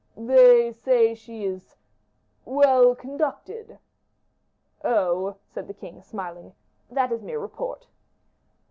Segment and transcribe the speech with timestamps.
[0.17, 1.75] "They say she is
[2.43, 3.77] well conducted."
[4.83, 6.55] "Oh!" said the king, smiling,
[6.89, 7.85] "that is mere report."